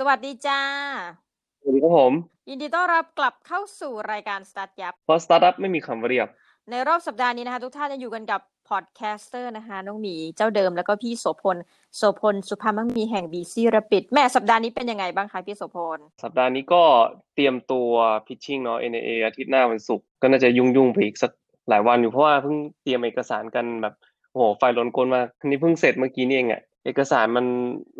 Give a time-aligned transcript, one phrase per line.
[0.00, 0.60] สวัสดีจ้า
[1.60, 2.12] สวัสดีครับผม
[2.48, 6.28] ยินดีต้อนรับกลับเข้าสู่รายการ Start ยับ เพราะสตาร์ทอัพไม่มีคำว่าเรียบ
[6.70, 11.56] ในรอบสัปดาห์นี้นะคะ ทุกท่านจะอยู่กันกับ podcaster นะคะน้องหมีเจ้าเดิมแล้วก็พี่โสพล
[11.96, 16.82] โสพลสุภาพมั่งมีแห่งบีซีรปิดแม่สัปดาห์นี้เป็นยังไงบ้างคะพี่โสพลสัปดาห์นี้ก็
[17.34, 17.90] เตรียมตัว
[18.26, 21.30] pitching เนาะ NIA อาทิตย์หน้าวันศุกร์ก็น่าจะยุ่งยุ่งๆไปอีกสัก
[21.68, 23.94] หลายวันอยู่เพราะว่าเพิ่งเตรียมเอกสารกันแบบ
[24.32, 27.46] โอ้โหไฟลนก้นมากนี่เพิ่งเสร็จเมื่อกี้นี่เองอะเอกสารมัน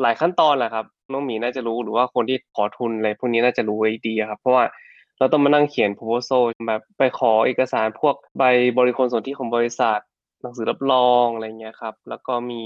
[0.01, 4.65] หลายขั้นตอนแหละครับ น้องหมีน่าจะรู้หรือว่าคนที่ขอทุนอะไรพวกนี้น่าจะรู้ไว้ดีครับ เพราะว่า
[5.19, 8.43] เราต้องมานั่งเขียน proposal แบบไปขอเอกสารพวกใบ
[8.79, 9.99] บริคลสนที่ของบริษัท
[10.43, 12.63] หนังสือรับรองอะไรเงี้ยครับ แล้วก็มี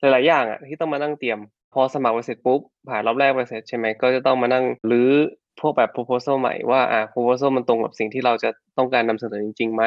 [0.00, 1.38] หลาย ๆ อย่างอะที่ต้องมานั่งเตรียม
[1.72, 5.12] พอสมัครไปเสร็จปุ๊บผ่านรอบแรกไปเสร็จใช่ไหมก็จะต้องมานั่งรื้อ
[5.60, 9.84] พวกแบบ proposal ใหม่ว่าอ่า proposal มันตรงกับสิ่งที่เราจะต้องการนำเสนอจริงๆไหม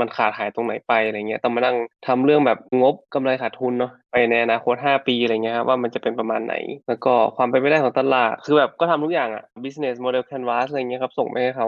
[0.00, 1.76] มันขาดหายตรงไหนไปอะไรเงี้ยต้องมานั่ง
[2.06, 6.54] ทำเรื่องแบบงบกำไรขาดทุนเนาะไปในอนาคต5ปีอะไรเงี้ยครับว่ามันจะเป็นประมาณไหน
[6.88, 11.66] แล้วก็ความเป็นไปได้ของตลาด คือแบบก็ทำทุกอย่างอะ business model canvas อะไรเงี้ยครับส่งไปให้เขา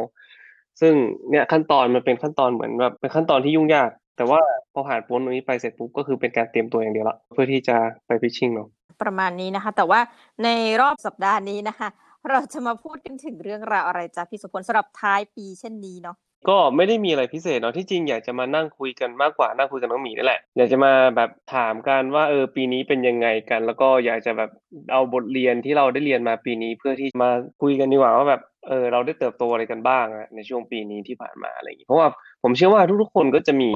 [0.80, 0.94] ซึ่ง
[1.30, 4.40] เนี่ยขั้นตอนมันเป็นขั้นตอนเหมือนแบบเป็นขั้นตอนที่ยุ่งยาก แต่ว่า
[4.72, 8.68] พอผ่านพ้นตรงนี้ไปเสร็จปุ๊บก็คือเป็นการเตรียมตัวอย่างเดียวละเพื่อที่จะไปพิชชิ่งเนาะ
[9.02, 10.00] ประมาณนี้นะคะ แต่ว่า
[10.44, 10.48] ใน
[10.80, 11.88] รอบสัปดาห์นี้นะคะ
[12.28, 16.16] เราจะมาพูดกันถึงเรื่องราวอะไรจ้ะพี่โสพลสำหรับท้ายปีเช่นนี้เนาะ
[16.48, 24.50] ก็ไม่ได้มีอะไรพิเศษเนาะที่จริงอยากจะมานั่งคุยกันมากกว่านั่งคุยกับน้องหมีนี่แหละอยากจะมาแบบถามกันว่าเออปีนี้เป็นยังไงกัน แล้วก็อยากจะแบบ
[24.92, 27.30] เอาบทเรียนที่เราได้เรียนมาปีนี้เพื่อที่มา
[27.62, 32.08] คุยกันดีกว่าว่าแบบเออเราได้เติบโตอะไรกันบ้างอะในช่วงปีนี้ที่ผ่านมาอะไรอย่างงี้เพราะว่า
[32.42, 33.70] ผมเชื่อว่าทุกๆคนก็จะมี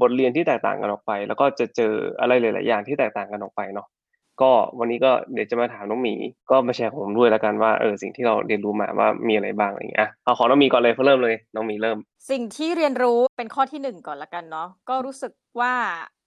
[0.00, 3.86] บทเรียนที่แตกต่างกันออกไป แล้วก็จะเจออะไรหลาย ๆ อย่างที่แตกต่างกันออกไปเนาะ
[4.42, 6.14] ก็วันนี้ก็เดี๋ยวจะมาถามน้องหมี
[6.50, 11.98] ก็มาแชร์ของผมด้วยแล้วกันว่าเออสิ่งที่เราเรียนรู้มาว่ามีอะไรบ้างอะไรอย่างเงี้ยเอาของน้องหมีก่อนเลยเพิ่อเริ่มเลยน้องหมีเริ่ม
[12.30, 15.74] สิ่งที่เรียนรู้เป็นข้อที่หนึ่งก่อนละกันเนาะก็รู้สึกว่า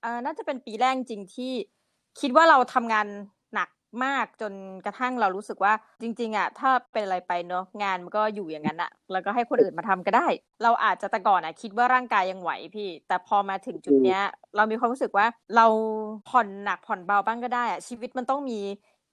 [0.02, 1.52] เออน่าจะเป็นปีแรกจริงที่
[2.20, 3.08] คิดว่าเราทำงาน
[4.04, 4.54] มากจน
[4.86, 10.28] กระทั่งเรารู้สึกว่าจริง ๆอะถ้าเป็นอะไรไปเนาะงานมันก็อยู่อย่างนั้นอะแล้วก็ให้คนอื่นมาทำก็ได้
[10.64, 14.22] เราอาจจะแต่ก่อนอะคิดว่าร่างกายยังไหวพี่ แต่พอมาถึงจุดเนี้ย
[14.56, 15.66] เรามีความรู้สึกว่าเรา
[16.30, 18.60] ผ่อนหนักผ่อนเบาบ้างก็ได้อะชีวิตมันต้องมี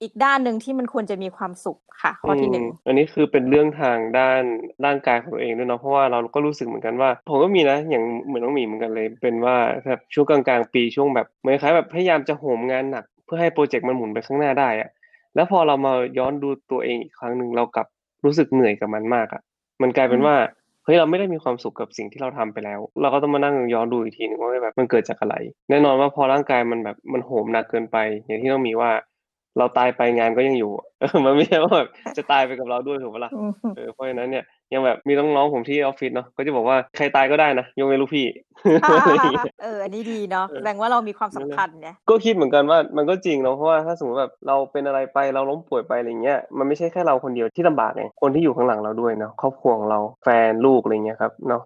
[0.01, 4.41] อีกด้านหนึ่งที่มันควรจะมีความสุขค่ะข้อที่หนึ่งอันนี้คือเป็นเรื่องทางด้าน
[4.85, 9.55] ร่างกายของตัวเองด้วยเนาะเพราะว่าเราก็รู้สึกเหมือนกันว่าผมก็มีนะอย่างเหมือนน้องหมีเหมือนกันเลย เป็นว่า
[9.87, 14.89] แบบช่วงกลางๆปีช่วงแบบเหมือนคล้ายแบบพยายามจะโหมงานหนัก เพื่อให้โปรเจกต์มันหมุนไปข้างหน้าได้อะ
[15.35, 17.87] แล้วพอเรามาย้อนดูตัวเองอีกครั้งหนึ่งเรากลับ
[18.25, 19.41] รู้สึกเหนื่อยกับมันมากอะ
[19.81, 20.35] มันกลายเป็นว่า
[20.85, 25.35] เฮ้ยเราไม่ได้มีความสุขกับสิ่งที่เราทำไปแล้ว เราก็ต้องมานั่งย้อนดูอีกทีหนึงว่าแบบมันเกิดจากอะไร
[25.69, 28.91] แน่นอนว่าพอร่างกายมันแบบมันโหมหนักเกินไป อย่างที่ต้องมีว่า
[29.57, 33.31] เราตายไปงานก็ยังอยู่เออมันไม่ใช่ว่าแบบจะตายไปกับเราด้วยถูกปะล่ะ
[33.75, 34.43] เออเพราะฉะนั้นเนี่ย
[34.73, 38.25] ยังแบบมีน้องๆผมที่ออฟฟิศเนาะก็จะบอกว่าใครตายก็ได้นะยกเว้นลูกพี่
[38.83, 51.61] อะไรอย่างเงี้ยเอออันนี้ดีเนาะเออแสดงว่าเรามีความสำคัญเนี่ยก็คิดเหมือนกันว่ามันก็จริงเนาะเพราะว่าถ้าสมมติแบบเราเป็นอะไรไปเราล้มป่วยไปอะไรเงี้ยมันไม่ใช่แค่เราคนเดียวที่ลำบากไงคนที่อยู่ข้างหลังเราด้วยเนาะครอบครัวของเราแฟนลูกอะไรเงี้ยครับเนาะ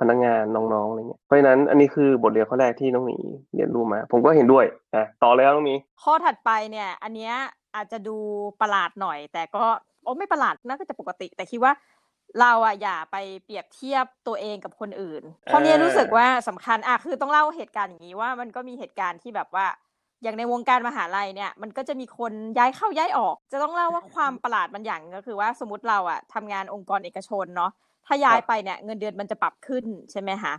[0.00, 3.16] พนักงานน้องๆอะไรเงี้ยเพราะฉะนั้นอันนี้คือบทเรียนข้อแรกที่น้องหมี
[3.54, 7.34] เรียนรู้มา ผมก็เห็นด้วยอะต่อเลยครับน้องหมีข้อถัดไปเนี่ย อันเนี้ย
[7.76, 8.16] อาจจะดู
[8.60, 9.64] ประหลาดหน่อย แต่ก็
[10.04, 11.72] โอ้ไม่ประหลาดน่าจะปกติ แต่คิดว่า
[12.40, 19.66] เราอะอย่าไปเปรียบเทียบตัวเองกับคนอื่นเพราะเนี้ยรู้สึกว่าสำคัญอะคือต้องเล่าเหตุการณ์อย่างนี้ว่ามันก็มีเหตุการณ์ที่แบบว่า
[20.22, 27.70] อย่างในวงการมหาลัยเนี่ยมันก็จะมีคนย้ายเข้าย้ายออก จะต้องเล่าว่าความประหลาดมันอย่างก็คือว่าสมมติเราอะทำงานองค์กรเอกชนเนาะ
[28.06, 30.54] ถ้าย้ายไปเนี่ยเงินเดือนมันจะปรับขึ้นใช่ไหมคะ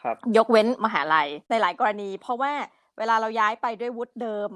[0.00, 2.52] ครับยกเว้นมหาลัยในหลายกรณี เพราะว่า
[2.98, 4.50] เวลาเราย้ายไปด้วยวุฒิเดิม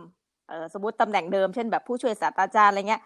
[0.48, 3.02] เออสมมติตำแหน่งเดิมเช่นแบบผู้ช่วยศาสตราจารย์อะไรเงี้ย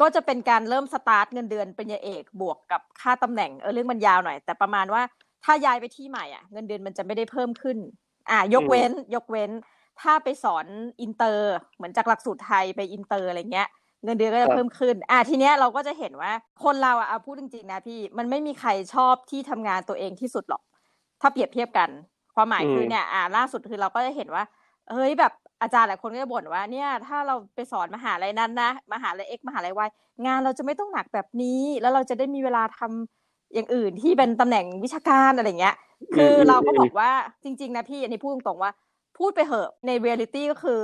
[0.00, 5.02] ก็จะเป็นการเริ่มสตาร์ทเงินเดือนปริญญาเอกบวกกับค่าตำแหน่งเออเรื่องมันยาวหน่อย แต่ประมาณว่า
[5.44, 7.78] ถ้าย้ายไปที่ใหม่อะ เงินเดือนมันจะไม่ได้เพิ่มขึ้น
[8.30, 9.50] อ่ายกเว้น ยกเว้น
[10.00, 10.66] ถ้าไปสอน
[11.00, 13.68] อินเตอร์ เหมือนจากหลักสูตรไทยไปอินเตอร์อะไรเงี้ย
[14.04, 16.32] เงินเดือนก็จะครัจะบเพิ่มขึ้น อ่าทีเนี้ยเราก็จะเห็นว่า
[16.64, 20.62] คนเราอะเอาพูดจริงๆนะพี่มันไม่มีใครชอบที่ทำงานตัวเองที่สุดหรอก
[21.20, 21.88] ถ้าเปรียบเทียบกัน
[22.34, 24.44] ความหมายคือมเนี่ยอ่าล่าสุดคือเราก็จะเห็นว่า
[24.92, 29.88] เฮ้ยแบบอาจารย์หลายคนก็จะบ่นว่าเนี่ย ถ้าเราไปสอนมหาลัยนั้นนะมหาลัย X มหาลัย Y
[30.26, 35.76] งานเราจะไม่ต้องหนักแบบนี้ แล้วเราจะได้มีเวลาทำอย่างอื่นที่เป็นตำแหน่งวิชาการอะไรเงี้ย
[36.16, 37.10] คือเราก็บอกว่า
[37.44, 38.72] จริง ๆ นะพี่อันนี้พูดตรงๆว่า
[39.18, 40.80] พูดไปเหอะในเรียลิตี้ก็คือ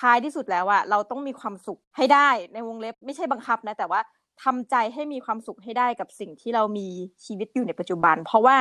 [0.00, 4.00] ท้ายที่สุดแล้วอะเราต้องมีความสุขให้ได้ในวงเล็บไม่ใช่บังคับนะ แต่ว่า
[4.44, 6.88] ทำใจให้มีความสุขให้ได้กับสิ่งที่เรามี
[7.24, 8.56] ชีวิตอยู่ในปัจจุบัน เพราะว่า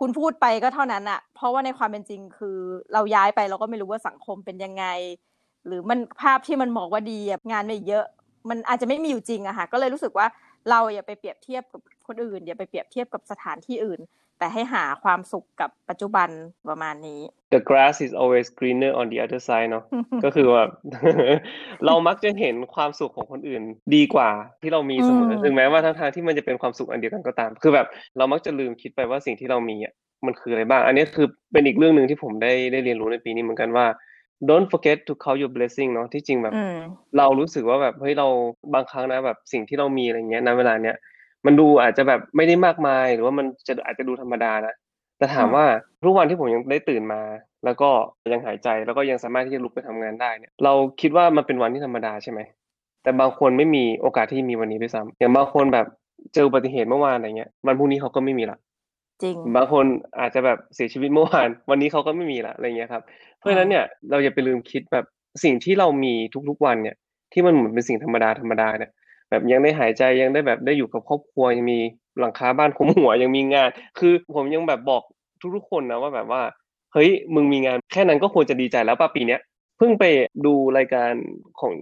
[0.00, 2.58] คุณพูดไปก็เท่านั้นอะเพราะว่าในความเป็นจริงคือ
[2.92, 4.84] เราย้ายไปเราก็ไม่รู้ว่าสังคมเป็นยังไง
[5.66, 7.18] หรือมันภาพที่มันบอกว่าดี
[7.52, 8.04] งานไม่เยอะ
[8.48, 10.26] มันอาจจะไม่มีอยู่จริงอะค่ะก็เลยรู้สึกว่า
[10.70, 14.00] เราอย่าไปเปรียบเทียบกับคนอื่นอย่าไปเปรียบเทียบกับสถานที่อื่น
[14.38, 16.28] แต่ให้หาความสุขกับปัจจุบัน
[16.68, 17.20] ประมาณนี้
[17.54, 19.84] The grass is always greener on the other side เนาะ
[20.24, 20.62] ก็คือว่า
[21.86, 23.62] เรามักจะเห็นความสุขของคนอื่น
[23.94, 24.30] ดีกว่า
[24.62, 27.86] ที่เรามีเสมออืมถึงแม้ว่าทั้งทางๆที่มันจะเป็นความสุขอันเดียวกันก็ตาม คือแบบ
[28.16, 29.94] เรามักจะลืมคิดไปว่าสิ่งที่เรามีอะ
[30.26, 33.86] มันคืออะไรบ้าง อันนี้คือเป็นอีกเรื่องหนึ่งที่ผมได้ได้เรียนรู้ในปีนี้เหมือนกันว่า
[34.48, 36.78] don't forget to count your blessing เนาะที่จริงแบบอืม
[37.18, 38.28] เรารู้สึกว่าแบบเฮ้ยเรา
[38.74, 40.96] บางครั้งนะแบบสิ่งที่เรามีอะไรเงี้ยณเวลาเนี้ย
[41.46, 44.74] มันดูอาจจะแบบไม่ได้มากมาย หรือว่ามันจะอาจจะดูธรรมดานะ
[45.18, 45.64] แต่ถามอืมว่า
[46.04, 47.20] ทุกวันที่ผมยังได้ตื่นมา
[47.64, 47.90] แล้วก็
[48.32, 52.40] ยังหายใจแล้วก็ยังสามารถที่จะลุกไปทำงานได้เนี่ยเราคิดว่ามันเป็นวันที่ธรรมดาใช่ไหม
[53.02, 55.86] แต่บางคนไม่มีโอกาสที่มีวันนี้ด้วยซ้ำอย่างบางคนแบบ
[56.34, 58.58] เจออุบัติเหตุเมื่อวานอะไรเงี้ยวันพรุ่งนี้เขาก็ไม่มีละ
[59.22, 59.84] จริงบางคน
[60.20, 63.02] อาจจะแบบเสียชีวิตเมื่อวาน วันนี้เขาก็ไม่มีละอะไรเงี้ยครับ
[63.38, 65.04] เพราะฉะนั้นเนี่ยเราอย่าไปลืมคิดแบบ
[65.44, 66.14] สิ่งที่เรามี
[66.48, 66.96] ทุกๆวันเนี่ย
[67.32, 68.90] ที่มันเหมือนเป็นสิ่งธรรมดาธรรมดาเนี่ย
[69.30, 71.80] แบบยังได้หายใจยังได้แบบได้อยู่กับครอบครัวยังมี
[72.20, 75.02] หลังคาบ้านคุมหัวยังมีงาน คือผมยังแบบบอก
[75.56, 76.42] ทุกๆคนนะว่าแบบว่า
[76.92, 79.40] เฮ้ยมึงมีงานแค่นั้นก็ควรจะดีใจแล้วป่ะปีเนี้ย
[79.78, 80.04] เพิ่งไป
[80.46, 81.12] ดูรายการ
[81.60, 81.74] ของ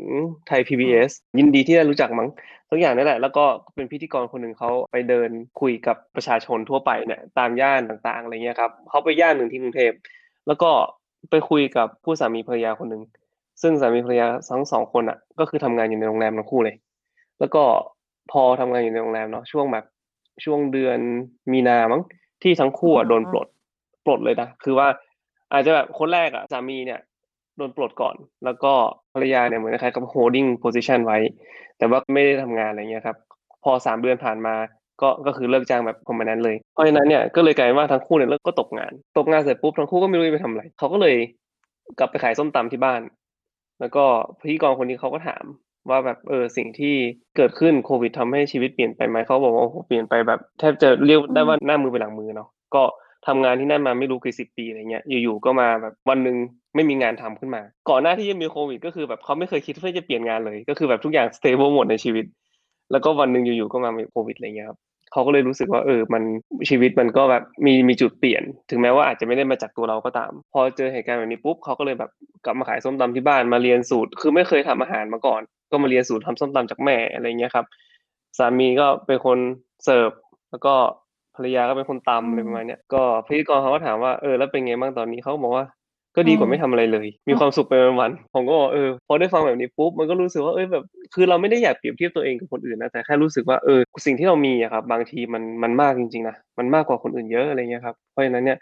[0.47, 2.29] ไทย PBS ยินดีที่ได้รู้จักมั้ง
[2.71, 3.45] ทุกอย่างนั่นแหละ แล้วก็
[3.75, 9.93] เป็นพิธีกรคนหนึ่งเขาไปเดินคุยกับประชาชนทั่วไปเนี่ยตามย่านต่างๆอะไรเงี้ยครับเขาไปย่านหนึ่งที่กรุงเทพ
[10.47, 10.71] แล้วก็
[11.31, 13.03] ไปคุยกับผู้สามีภรรยาคนหนึ่ง
[13.63, 16.77] ซึ่งสามีภรรยาทั้งสองคนอะ ก็คือทำงานอยู่ในโรงแรมทั้งคู่เลย
[17.41, 17.62] แล้วก็
[18.33, 19.85] พอทำงานอยู่ในโรงแรมเนาะช่วงแบบ
[20.44, 20.99] ช่วงเดือน
[21.53, 22.03] มีนามั้ง
[22.43, 23.47] ที่ทั้งคู่อะอืมโดนปลด
[24.06, 24.88] ปลดเลยนะคือว่า
[25.53, 27.00] อาจจะแบบคนแรกอะสามีเนี่ย
[27.56, 28.73] โดนปลดก่อน แล้วก็
[29.15, 31.19] ภรรยาเนี่ยเหมือนคล้ายๆกับ holding position ไว้
[31.79, 33.17] แต่ว่าไม่ได้ทำงานอะไรเงี้ยครับ
[33.65, 34.55] พอสามเดือนผ่านมา
[35.03, 41.17] ก็ก็คือเลิกจ้างแบบคอมมานนั้นเลย เพราะฉะนั้นเนี่ยก็เลยกลายเป็นว่าทั้งคู่เนี่ยเลิกก็ตกงาน ตกงานเสร็จปุ๊บทั้งคู่ก็ไม่รู้จะไปทำอะไรเขาก็เลย
[41.99, 43.00] กลับไปขายส้มตำที่บ้าน
[43.81, 44.05] แล้วก็
[44.41, 45.44] พิธีกรคนนี้เขาก็ถาม
[45.91, 46.94] ว่าแบบเออสิ่งที่
[47.37, 52.83] เกิดขึ้นโควิดทำให้ชีวิตเปลี่ยนไปไหมเขาบอกว่าโอ้โหเปลี่ยนไปแบบแทบจะเรียกได้ว่าหน้ามือไปหลังมือเนาะก็
[53.27, 56.37] ทำงานที่นั่นมาไม่รู้กี่สิบปีอะไรเงี้ยอยู่ๆก็มาแบบวันหนึ่ง
[56.75, 62.25] ไม่มีงานทำขึ้นมา ก่อนหน้าที่จะมีโควิด ก็คือแบบเขาไม่เคยคิดว่าจะเปลี่ยนงานเลย ก็คือแบบทุกอย่างสเตเบิลหมดในชีวิต
[62.93, 64.79] แล้วก็วันหนึ่งอยู่ๆก็มามีโควิดอะไรเงี้ยครับ
[65.12, 66.23] เขาก็เลยรู้สึกว่าเออมัน
[66.71, 72.11] ชีวิตมันก็แบบมีมีจุดเปลี่ยน ถึงแม้ว่าอาจจะไม่ได้มาจากตัวเราก็ตาม พอเจอเหตุการณ์แบบนี้ปุ๊บเขาก็เลยแบบ
[72.44, 77.67] กลับมาขายส้มตำที่บ้านมาเรียนสูตร คือไม่เคยทำอาหารมาก่อน ก็มาเรียนสูตรทำส้มตำจากแม่อะไรเงี้ยครับ
[78.39, 79.39] สามีก็เป็นคน
[79.85, 80.11] เสิร์ฟ
[80.51, 80.75] แล้วก็
[81.37, 85.67] ภรรยาก็เป็นคนตำอะไรประมาณเนี้ยก็พิธีกรเขาก็ถามว่าเออแล้วเป็นไงบ้างตอนนี้เขาก็บอกว่า
[86.17, 90.85] ก็ดีกว่าไม่ทำอะไรเลย มีความสุขไปวันๆผมก็บอกเออพอได้ฟังแบบนี้ปุ๊บมันก็รู้สึกว่าเออแบบ
[91.15, 98.59] คือเราไม่ได้อยากเปรียบเทียบตัวเองกับคนอื่นนะแต่แค่รู้สึกว่าเออสิ่งที่เรามีอะครับ บางทีมันมันมากจริงๆนะมันมากกว่าคนอื่นเยอะอะไรเงี้ยครับเพราะฉะนั้นเนี่ย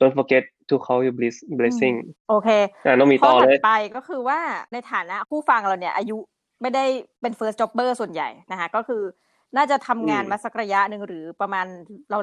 [0.00, 1.96] don't forget to count your bliss blessing
[2.28, 2.48] โอเค
[2.84, 4.38] อะน้องมีข้ต่ออถัเลดยไปก็คือว่า
[4.72, 6.18] ในฐานะผู้ฟังเราเนี่ยอายุ
[6.62, 6.84] ไม่ได้
[7.20, 9.02] เป็น first jobber ส่วนใหญ่นะคะก็คือ
[9.56, 11.66] น่าจะทำงานอืมมาสักระยะหนึ่งหรือประมาณ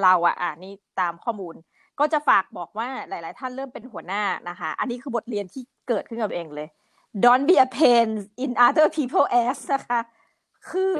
[0.03, 1.55] เราๆอะอ่านี่ตามข้อมูล
[1.99, 6.67] ก็จะฝากบอกว่าหลาย ๆ ท่านเริ่มเป็นหัวหน้านะคะ อันนี้คือบทเรียนที่เกิดขึ้นกับตัวเองเลย
[7.23, 8.09] don't be a pain
[8.43, 9.99] in other people ass นะคะ
[10.69, 10.95] คือ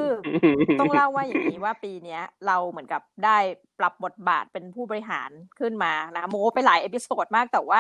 [0.80, 3.38] ต้องเล่าว่าอย่างนี้ว่าปีเนี้ยเราเหมือนกับได้
[3.80, 7.80] ปรับบทบาทเป็นผู้บริหารขึ้นมานะคะโมไปหลาย episode มากแต่ว่า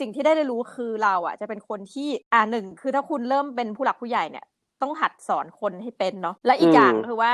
[0.00, 4.46] สิ่งที่ได้เรียนรู้คือเราอะจะเป็นคนที่อ่าหนึ่งคือถ้าคุณเริ่มเป็นผู้หลักผู้ใหญ่เนี่ย
[4.82, 7.32] ต้องหัดสอนคนให้เป็นเนาะและอีกอืมอย่างคือว่า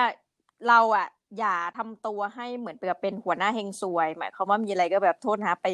[0.69, 1.07] เราอะ
[1.39, 5.67] อย่าทำตัวให้เหมือนแบบเป็นหัวหน้าเฮงซวย หมายความว่ามีอะไรก็แบบโทษนะไป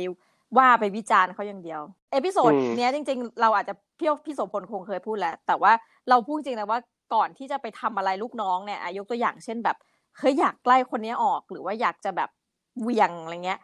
[0.58, 1.80] ว่าไปวิจารณ์เขาอย่างเดียว
[2.12, 5.72] episode อืมเนี้ยจริง ๆ เราอาจจะพี่พี่โสพลคงเคยพูดแหละ แต่ว่า
[6.08, 6.80] เราพูดจริงนะว่า
[7.14, 9.76] ก่อนที่จะไปทำอะไรลูกน้องเนี่ยอะยกตัวอย่างเช่นแบบ
[10.18, 12.30] เฮ้ยอยากไล่คนเนี้ยออกหรือว่าอยากจะแบบ
[12.80, 13.60] เหวียงอะไรเงี้ย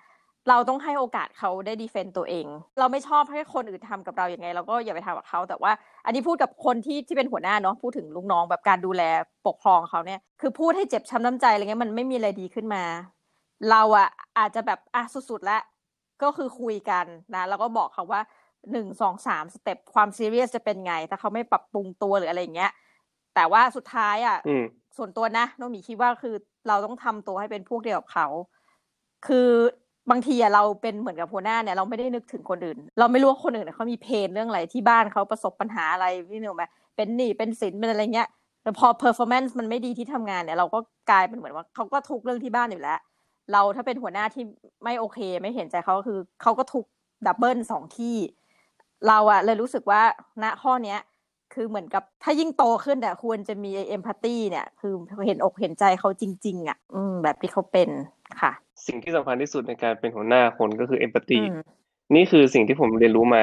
[0.49, 2.47] เราต้องให้โอกาสเขาได้ดีเฟนต์ตัวเอง
[2.79, 5.73] เราไม่ชอบให้คนอื่นทำกับเราอย่างไง เราก็อย่าไปทำกับเขา แต่ว่า
[6.05, 9.03] อันนี้พูดกับคนที่ที่เป็นหัวหน้าเนาะพูดถึงลูกน้องแบบการดูแล
[9.47, 12.83] ปกครองเขาเนี่ยคือพูดให้เจ็บช้ำน้ำใจอะไรเงี้ยมันไม่มีอะไรดีขึ้นมา
[13.71, 15.63] เราอะอาจจะแบบอะสุดๆแล้ว
[16.23, 18.21] ก็คือคุยกันนะแล้วก็บอกเขาว่า
[18.73, 22.73] หนึ่งสองสาม step ความซีเรียสจะเป็นไง ถ้าเขาไม่ปรับปรุงตัวหรืออะไรอย่างเงี้ย
[23.35, 24.65] แต่ว่าสุดท้ายอะอืม
[24.97, 26.35] ส่วนตัวนะน้องหมีคิดว่าคือ
[26.69, 28.27] เราต้องทำตัวให้เป็นพวกเดียวกับเขา
[29.27, 29.51] คือ
[30.11, 36.65] บางทีเราเป็นเหมือนกับหัวหน้าเนี่ยเราไม่ได้นึกถึงคนอื่น เราไม่รู้ว่าคนอื่นเนี่ยเขามี pain เรื่องอะไรที่บ้านเขาประสบปัญหาอะไรพี่หนูไหม
[36.97, 38.29] เป็นหนี้เป็นสินเป็นอะไรเงี้ย
[38.63, 40.79] แต่พอ performance มันไม่ดีที่ทำงานเนี่ยเราก็
[41.11, 42.99] กลายเป็นเหมือนว่าเขาก็ทุกข์เรื่องที่บ้านอยู่แล้ว
[43.53, 44.45] เราถ้าเป็นหัวหน้าที่
[44.85, 46.85] ไม่โอเค ไม่เห็นใจเขาก็คือเขาก็ทุก
[47.27, 48.17] ดับเบิลสองที่
[49.09, 50.03] เราอะเลยรู้สึกว่า
[50.43, 50.99] ณข้อเนี้ย
[51.55, 54.93] คือเหมือนกับถ้ายิ่งโตขึ้นเนี่ควรจะมีเอมพัตตีเนี่ย คือ
[55.27, 56.79] เห็นอกเห็นใจเขาจริง ๆอะ
[57.23, 57.89] แบบที่เขาเป็น
[58.41, 58.53] ค่ะ
[58.87, 61.63] สิ่งที่สำคัญที่สุดในการเป็นหัวหน้าคนก็คือ empathy อืม
[62.15, 63.43] นี่คือสิ่งที่ผมเรียนรู้มา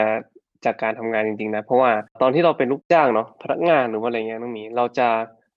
[0.65, 5.07] จากการทำงานจริงๆนะ เพราะว่าตอนที่เราเป็นลูกจ้างเนาะพนักงานหรือว่าอะไรเงี้ยน้องหมีเราจะ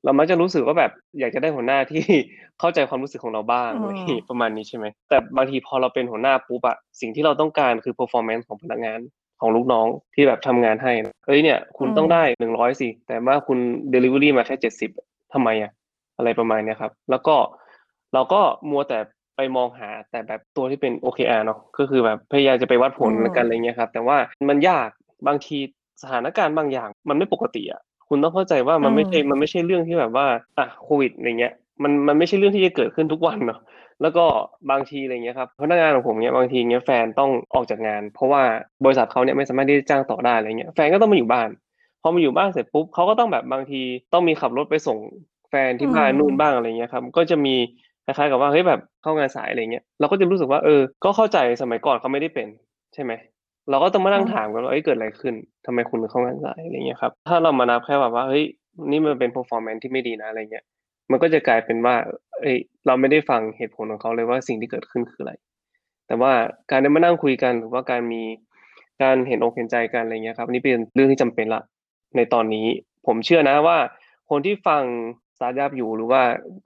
[0.04, 2.04] เรามักจะรู้สึกว่าแบบอยากจะได้หัวหน้าที่
[2.61, 9.00] เข้าใจความรู้สึกของเราบ้างอืมอะไรอย่างงี้ประมาณนี้ใช่ไหมแต่บางทีพอเราเป็นหัวหน้าปุ๊บอะสิ่งที่เราต้องการคือ performance ของพนักงาน
[9.40, 13.58] ของลูกน้องที่แบบทำงานให้นะเอ้ยเนี่ย คุณต้องได้หนึ่งร้อยสิแต่ว่าคุณ
[13.92, 14.90] delivery มาแค่เจ็ดสิบ
[15.32, 15.73] ทำไมอะ
[16.18, 17.37] อะไรประมาณเนี้ยครับ แล้วก็
[18.14, 18.99] เราก็มัวแต่
[19.38, 24.16] ไปมองหาแต่แบบตัวที่เป็น OKR เนาะก็คือแบบพยายามจะไปวัดผลอืมกันอะไรเงี้ยครับแต่ว่า
[24.50, 24.88] มันยาก
[25.26, 25.59] บางที
[26.02, 30.26] สถานการณ์บางอย่างมันไม่ปกติอะคุณต้องเข้าใจว่ามันไม่ใช่มันไม่ใช่เรื่องที่แบบว่า
[30.59, 33.61] อะโควิดอะไรเงี้ยมันมันไม่ใช่เรื่องที่จะเกิดขึ้นทุกวันเนาะ
[34.02, 34.25] แล้วก็
[34.71, 38.42] บางทีอะไรเงี้ยครับพนักงานของผมเนี้ยบางทีเนี้ยแฟนต้องออกจากงาน เพราะว่า
[38.85, 41.49] บริษัทเขาเนี่ยไม่สามารถที่จะจ้างต่อได้อะไรเงี้ยแฟนก็ต้องมาอยู่บ้าน
[42.02, 43.80] พอมาอยู่บ้านเสร็จปุ๊บเขาก็ต้องแบบบางที
[44.12, 44.99] ต้องมีขับรถไปส่ง
[45.50, 47.54] แฟนที่บ้านอืมนู่นบ้างอะไรเงี้ยครับก็จะมี
[48.09, 52.49] คล้ายๆกับว่าเฮ้ยแบบเข้างานสายอะไรเงี้ยเราก็จะรู้สึกว่าเออ ก็เข้าใจสมัยก่อนเขาไม่ได้เป็น
[52.95, 53.12] ใช่ไหม
[53.71, 55.35] เราก็ต้องมานั่งถามกันว่าเอ้ยเกิดอะไรขึ้น
[55.67, 58.45] ทำไมคุณถึงเข้างานสายอะไรเงี้ยครับถ้าเรามานับแค่แบบว่าเฮ้ย
[58.91, 60.65] นี่มันเป็น performance ที่ไม่ดีนะอะไรเงี้ย
[61.11, 61.95] มันก็จะกลายเป็นว่า
[62.41, 65.33] เอ้ยเราไม่ได้ฟังเหตุผลของเขาเลยว่าสิ่งที่เกิดขึ้นคืออะไร
[66.07, 66.33] แต่ว่า
[66.71, 68.23] การได้มานั่งคุยกันหรือว่าการมี
[69.03, 71.62] การเห็นอกเห็นใจกันอะไรเงี้ยครับนี่เป็นเรื่องที่จำเป็นละ
[72.17, 72.67] ในตอนนี้
[73.07, 73.79] ผมเชื่อนะว่า
[74.31, 74.83] คนที่ฟัง
[75.38, 76.21] สตาร์ทอัพอยู่หรือว่า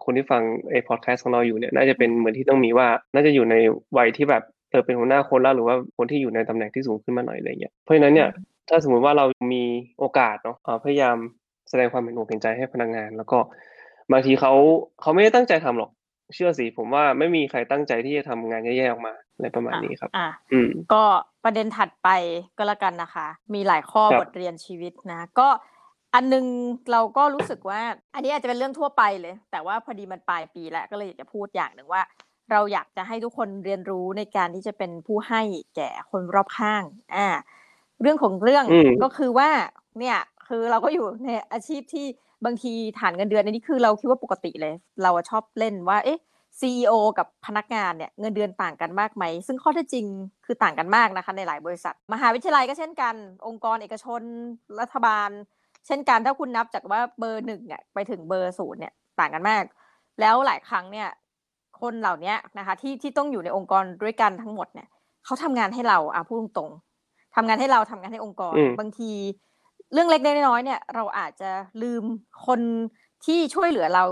[0.04, 3.56] คนที่ฟังไอ้พอดแคสต์ของเราอยู่เนี่ยน่าจะเป็นเหมือนที่ต้องมีว่า น่าจะอยู่ใน
[3.98, 8.28] วัยที่แบบเออเป็นหัวหน้าคนแล้วหรือว่าคนที่อยู่ในตำแหน่งที่สูงขึ้นมาหน่อยอะไรเงี้ยเพราะฉะนั้นเนี่ย
[8.68, 9.24] ถ้าสมมุติว่าเรา
[9.54, 9.64] มี
[9.98, 11.16] โอกาสเนาะเอ่อพยายาม
[11.68, 13.38] แสดงความเห็นอกเห็นใจให้พนักงาน แล้วก็
[14.12, 14.52] บางทีเขา
[15.00, 15.90] เขาไม่ได้ตั้งใจทำหรอก
[16.34, 21.02] เชื่อสิผมว่าไม่มีใครตั้งใจที่จะทำงานแย่ๆออกมาอะไรประมาณนี้ครับ อะอืมก็
[21.44, 22.08] ประเด็นถัดไป
[22.56, 25.48] ก็แล้วกันนะคะ มีหลายข้อครับบทเรียนชีวิตนะ ก็
[26.14, 26.44] อันนึง
[26.92, 27.80] เราก็รู้สึกว่า
[28.14, 32.02] อันนี้อาจจะเป็นเรื่องทั่วไปเลย แต่ว่าพอดีมันปลายปีแล้วก็เลยอยากจะพูดอย่างหนึ่งว่า
[32.50, 35.42] เราอยากจะให้ทุกคนเรียนรู้ในการที่จะเป็นผู้ให้
[35.76, 36.82] แก่คนรอบข้าง
[37.14, 37.28] อ่า
[38.00, 39.48] เรื่องของเรื่องอืมก็คือว่า
[39.98, 42.06] เนี่ยคือเราก็อยู่ในอาชีพที่
[42.44, 46.20] บางทีฐานเงินเดือนอันนี้คือเราคิดว่าปกติเลย เราอะชอบเล่นว่า เอ๊ะ
[46.60, 50.06] CEO กับพนักงานเนี่ยเงินเดือนต่างกันมากไหม ซึ่งข้อเท็จจริง
[50.46, 53.14] คือต่างกันมากนะคะในหลายบริษัท มหาวิทยาลัยก็เช่นกัน
[53.46, 54.22] องค์กรเอกชน
[54.80, 55.30] รัฐบาล
[55.86, 59.64] เช่นกันถ้าคุณนับจากว่าเบอร์หนึ่งเนี่ยไปถึงเบอร์ศูนย์เนี่ยต่างกันมาก
[60.20, 61.08] แล้วหลายครั้งเนี่ย
[61.80, 64.88] คนเหล่านี้นะคะที่ที่ต้องอยู่ในองค์กรด้วยกันทั้งหมดเนี่ย
[65.24, 69.12] เขาทำงานให้เราอะพูดตรงๆทำงานให้เราทำงานให้องค์กรอืมบางที
[69.92, 71.50] เรื่องเล็กๆน้อยๆเนี่ย เราอาจจะ
[71.82, 72.04] ลืม
[72.46, 72.60] คน
[73.24, 74.04] ที่ช่วยเหลือเรา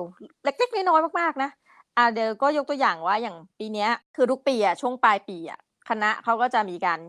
[0.44, 1.50] เล็กๆน้อยๆมากๆนะ
[1.96, 7.00] อ่าเดี๋ยวก็ยกตัวอย่างว่าอย่างปีเนี้ยคือทุกปีอะช่วงปลายปีอะคณะเขาก็จะมีการ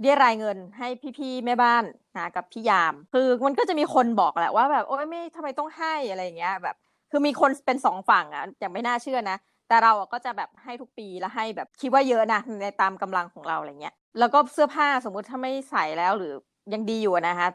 [0.00, 1.84] เรียรายเงินให้พี่ๆแม่บ้าน
[2.16, 6.76] นะกับพี่ยาม คือมันก็จะมีคนบอกแหละว่าแบบโอ๊ยไม่ทำไมต้องให้อะไรอย่างเงี้ยแบบ
[7.10, 9.36] คือมีคนเป็นสองฝั่งอะอย่างไม่น่าเชื่อนะ
[9.68, 16.32] แต่เราอะก็จะแบบให้ทุกปีแล้วให้แบบคิดว่าเยอะนะในตามกำลังของเราอะไรเงี้ยแล้วก็เสื้อผ้าสมมุติถ้าไม่ใส่แล้วหรือ
[16.72, 17.48] ยังดีอยู่อะนะคะ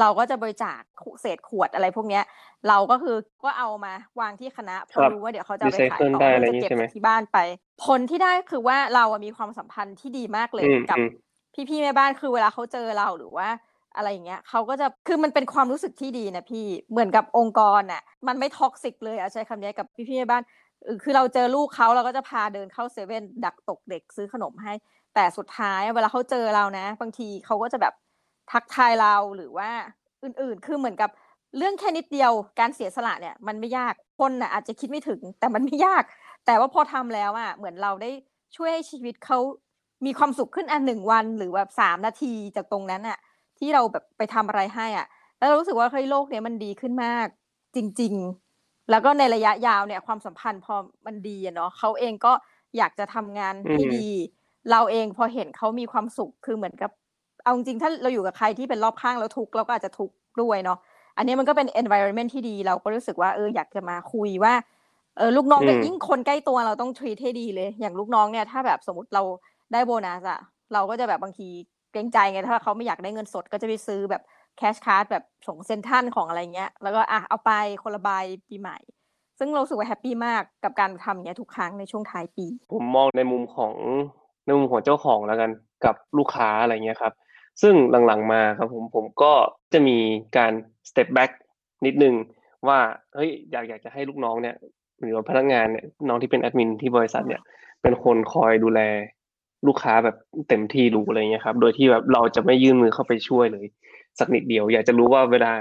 [0.00, 0.80] เราก็จะบริจาค
[1.20, 2.24] เศษขวดอะไรพวกเนี้ย
[2.68, 7.38] เราก็คือก็เอามาวางที่คณะเพครับรู้ว่าเดี๋ยวเขาจะเอาไปขาย recycle ต่อได้อะไรอย่างงี้เก็บใช่ไหมที่บ้านไป
[7.84, 11.08] ผลที่ได้คือว่าเราอะมีความสัมพันธ์ที่ดีมากเลยอืมกับอืม
[11.70, 13.48] พี่ๆแม่บ้านคือเวลาเขาเจอเราหรือว่า
[13.96, 20.42] อะไรอย่างเงี้ยเขาก็จะคือมันเป็นความรู้สึกที่ดีนะพี่เหมือนกับองค์กรน่ะมันไม่ toxic เลยเอาใช้คำนี้กับพี่ๆแม่บ้าน
[21.02, 24.72] คือเราเจอลูกเขาเราก็จะพาเดินเข้าเซเว่นดักตกเด็กซื้อขนมให้
[25.14, 27.94] แต่สุดท้ายเวลาเขาเจอเรานะ บางทีเขาก็จะแบบ
[28.52, 29.70] ทักทายเราหรือว่า
[30.22, 31.10] อื่นๆ คือเหมือนกับ
[31.58, 36.02] เรื่องแค่นิดเดียวการเสียสละเนี่ยมันไม่ยากคนน่ะอาจจะคิดไม่ถึงแต่มันไม่ยาก
[36.46, 38.10] แต่ว่าพอทำแล้วอะเหมือนเราได้
[38.56, 39.38] ช่วยให้ชีวิตเขา
[40.04, 43.18] มีความสุขขึ้นอันหนึ่งวันหรือแบบสามนาทีจากตรงนั้นอะ
[43.58, 45.06] ที่เราแบบไปทำอะไรให้อะ
[45.38, 47.26] แล้วเรารู้สึกว่าเฮ้ยโลกเนี้ยมันดีขึ้นมาก
[47.76, 48.14] จริง
[48.52, 50.74] ๆ แล้วก็ในระยะยาวเนี่ย ความสัมพันธ์พอ
[51.06, 52.32] มันดีอะเนาะเขาเองก็
[52.76, 54.08] อยากจะทำงานให้อืมดี
[54.70, 56.90] เราเองพอเห็นเขามีความสุขคือเหมือนกับ
[57.44, 60.78] เอาจริงๆถ้าเราอยู่กับใครที่เป็นรอบข้างแล้วทุกข์เราก็อาจจะทุกข์ด้วยเนาะ
[61.16, 64.54] อันนี้มันก็เป็น environment ที่ดีเราก็รู้สึกว่าเอออยากจะมาคุยว่า
[65.16, 69.22] เออลูกน้องก็อืมยิ่งคนใกล้ตัวเราต้อง treat ให้ดีเลย อย่างลูกน้องเนี่ยถ้าแบบสมมติเรา
[69.72, 70.40] ได้โบนัสอะ
[70.72, 71.48] เราก็จะแบบบางที
[71.92, 74.22] เกรงใจไงถ้าเขาไม่อยากได้เงินสดก็จะไปซื้อแบบ
[74.58, 78.10] cash card แบบส่งเซ็นทรัลของอะไรเงี้ย แล้วก็อะเอาไปคนละใบ
[78.48, 78.78] ปีใหม่
[79.38, 83.74] ซึ่งเรารู้สึกว่าแฮปปี้มากกับการทำอย่างเงี้ยทุกครั้งในช่วงท้ายปี ผมมองในมุมของ
[84.46, 85.50] ในมุมของเจ้าของแล้วกัน
[85.84, 87.12] กับลูกค้าอะไรเงี้ยครับ
[87.62, 87.74] ซึ่ง
[88.06, 89.32] หลังๆมาครับผมผมก็
[89.72, 89.98] จะมี
[90.36, 90.52] การ
[90.88, 91.30] step back
[91.86, 92.14] นิดนึง
[92.68, 92.78] ว่า
[93.14, 94.56] เฮ้ยอยากอยากจะให้ลูกน้องเนี่ย
[95.00, 97.42] หรือว่าพนักงานเนี่ยน้องที่เป็นแอดมินที่บริษัทเนี่ย
[97.82, 98.80] เป็นคนคอยดูแล
[99.68, 100.16] ลูกค้าแบบ
[100.48, 103.66] เต็มที่รู้อะไรเงี้ยครับ โดยที่แบบเราจะไม่ยื่นมือเข้าไปช่วยเลย
[104.18, 105.52] สักนิดเดียว อยากจะรู้ว่าเวลา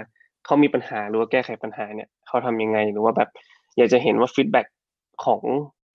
[0.46, 3.30] เขามีปัญหาหรือว่าแก้ไขปัญหาเนี่ยเขาทำยังไงหรือว่าแบบ
[3.78, 4.68] อยากจะเห็นว่า feedback
[5.26, 5.42] ของ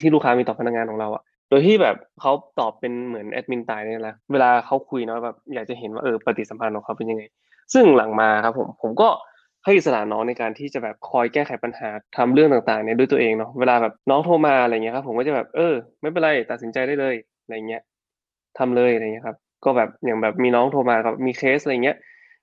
[0.01, 7.23] ที่ลูกค้ามีต่อพนักงานของเราอะโดยที่แบบเขาตอบเป็นเหมือนแอดมินตายเนี่ยแหละเวลาเขาคุยเนาะแบบอยากจะเห็นว่าเออปฏิสัมพันธ์ของเขาเป็นยังไง
[7.73, 9.09] ซึ่งหลังมาครับผมผมก็
[9.63, 17.81] ให้อิสระน้องในการที่จะแบบคอยแก้ไขปัญหาทำเรื่องต่างๆเนี่ยด้วยตัวเองเนาะเวลาแบบน้องโทรมาอะไรเงี้ยครับผมก็จะแบบเออ ไม่เป็นไรตัดสินใจได้เลยอะไรเงี้ย
[18.57, 21.97] ทำเลยอะไรเงี้ยครับ ก็แบบอย่างแบบมีน้องโทรมากับมีเคสอะไรเงี้ย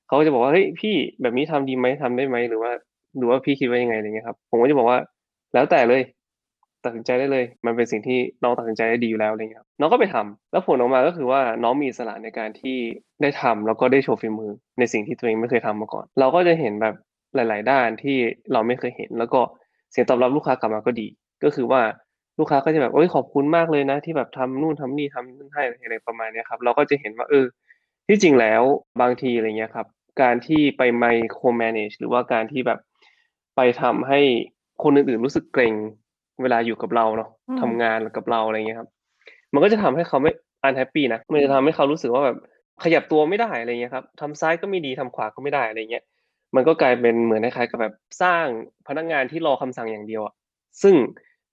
[0.07, 2.73] เขาจะบอกว่าเฮ้ยพี่แบบนี้ทำดีไหมทำได้ไหมหรือว่า
[3.19, 4.99] หรือว่าพี่คิดว่ายังไงอะไรเงี้ยครับ ผมก็จะบอกว่า
[5.55, 6.03] แล้วแต่เลย
[6.85, 12.77] ตัดสินใจได้เลย มันเป็นสิ่งที่น้องตัดสินใจได้ดีอยู่แล้วอะไรเงี้ยครับน้องก็ไปทำแล้วผลออกมาก็คือว่าน้องมีอิสระในการที่
[13.23, 16.95] ได้ทำแล้วก็ได้โชว์ฝีมือในสิ่งที่ตัวเองไม่เคยทำมาก่อน เราก็จะเห็นแบบ
[17.35, 18.17] หลาย ๆ ด้านที่
[18.53, 19.41] เราไม่เคยเห็น แล้วก็
[19.91, 21.07] เสียงตอบรับลูกค้ากลับมาก็ดี
[21.45, 21.81] ก็คือว่า
[22.39, 27.45] ลูกค้าก็จะแบบโอ้ยขอบคุณมากเลยนะ ที่แบบทำนู่นทำนี่ทำนั่นให้อะไรประมาณเนี้ยครับ เราก็จะเห็นว่าเออ
[28.09, 28.63] ที่จริงแล้ว
[29.01, 29.87] บางทีอะไรเงี้ยครับ
[30.23, 32.79] การที่ไปไมโครแมネจหรือว่าการที่แบบ
[33.57, 34.21] ไปทำให้
[34.83, 35.75] คนอื่นๆรู้สึกเกรง
[36.43, 38.89] เวลาอยู่กับเราเนาะอืมทำงานกับเราอะไรเงี้ยครับ
[39.53, 42.37] มันก็จะทำให้เขาไม่อันแฮปปี้นะมันจะทำให้เขารู้สึกว่าแบบ
[42.85, 46.05] ขยับตัวไม่ได้อะไรเงี้ยครับทำซ้ายก็ไม่ดีทำขวาก็ไม่ได้อะไรเงี้ย
[46.55, 48.45] มันก็กลายเป็นเหมือนคล้ายๆกับแบบสร้าง
[48.89, 50.35] พนักงานที่รอคำสั่งอย่างเดียวอะ
[50.83, 50.95] ซึ่ง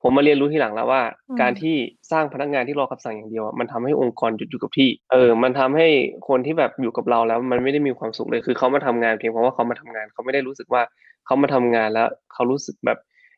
[0.08, 1.76] ผมมาเรียนรู้ทีหลังแล้วว่าอืมการที่
[2.12, 5.88] สร้างพนักงานที่รอคำสั่งอย่างเดียวอะมันทำให้องค์กรหยุดอยู่กับที่ เออ มันทำให้
[6.28, 10.82] คนที่แบบอยู่กับเราแล้ว มันไม่ได้มีความสุขเลยคือเขามาทำงานเพียงเพราะว่าเขามาทำงานเขาไม่ได้รู้สึกว่า
[11.26, 12.98] เขามาทำงานแล้วเขารู้สึกแบบ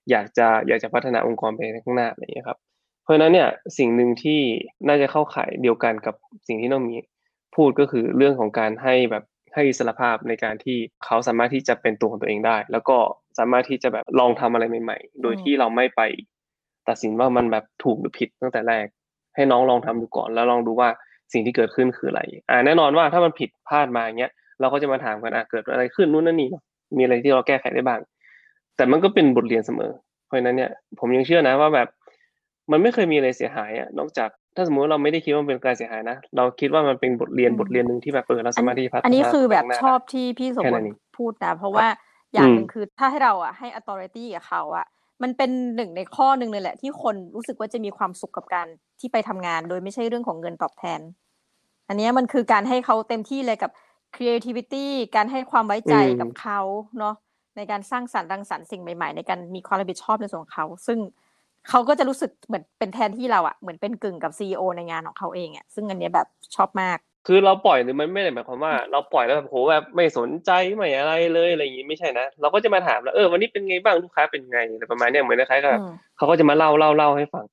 [0.09, 2.57] อยากจะอยากจะพัฒนาองค์กรไปข้างหน้าอะไรอย่างเงี้ยครับ
[3.03, 4.39] เพราะฉะนั้นเนี่ยสิ่งหนึ่งที่
[4.87, 6.15] น่าจะเข้าข่ายเดียวกันกับ
[6.47, 6.95] สิ่งที่น้องมี
[7.55, 12.97] พูดก็คือเรื่องของการให้แบบให้อิสรภาพในการที่เขาสามารถที่จะเป็นตัวของตัวเองได้ แล้วก็
[13.39, 16.01] สามารถที่จะแบบลองทำอะไรใหม่ ๆ โดยที่เราไม่ไป
[16.89, 18.85] ตัดสินว่ามันแบบถูกหรือผิดตั้งแต่แรก
[19.35, 20.89] ให้น้องลองทำดูก่อนแล้วลองดูว่า
[21.33, 26.63] สิ่งที่เกิดขึ้นคืออะไร อ่าแน่นอนว่าถ้ามันผิดพลาดมาอย่างเงี้ยเราก็จะมาถามกันอะเกิดอะไรขึ้นนู่นนั่นนี่เนาะ
[26.97, 27.99] มีอะไรที่เราแก้ไขได้บ้าง
[28.75, 29.91] แต่มันก็เป็นบทเรียนเสมอ
[30.25, 31.87] เพราะฉะนั้นเนี่ยผมยังเชื่อนะว่าแบบ
[32.71, 41.87] มันไม่เคยมีอะไรเสียหายอะนอกจากถ้าสมมติว่าเราไม่ได้คิดว่ามันเป็นการเสียหายนะเราคิดว่ามันเป็นบทเรียนอืมบทเรียนหนึ่งที่แบบเออเราสามารถที่จะพัฒนาอันนี้คือแบบไปข้างหน้าชอบได้ที่พี่สมแค่บูนั้รนณ์เองพูดนะเพราะว่า
[42.33, 44.85] อย่างหนึ่งอืมคือถ้าให้เราอะให้ authority กับเขาอะ
[45.23, 48.67] มันเป็นหนึ่งในข้อหนึ่งเลยแหละ ที่คนรู้สึกว่าจะมีความสุขกับการ
[48.99, 50.99] ที่ไปทำงาน โดยไม่ใช่เรื่องของเงินตอบแทน
[51.87, 53.71] อันเนี้ยมันคือการให้เขาเต็มที่เลยกับ
[54.15, 56.59] creativity การให้ความไว้ใจอืมกับเขา
[56.99, 57.15] เนาะ
[57.57, 60.99] ในการสร้างสรรค์รังสรรค์สิ่งใหม่ๆ ในการมีความรับผิดชอบในส่วนของเขา ซึ่ง
[61.69, 77.45] เขาก็จะรู้สึกเหมือนเป็นแทนที่เราอะเหมือนเป็นกึ่งกับซีอในงานของเขาเองอะซึ่งอันเนี้ยแบบชอบมาก คือเราปล่อยหรือมันไม่ได้หมายความว่า เราปล่อยแล้วแบบโหแบบไม่สนใจไม่อะไรเลยอะไรอย่างงี้ไม่ใช่นะเราก็จะมาถามแล้วเออวันนี้เป็นไงบ้างลูกค้าเป็นไงอะไรประมาณเนี้ยเหมือนคล้ายๆกับแบบอืมเขาก็จะมาเล่าเล่าเล่าให้ฟัง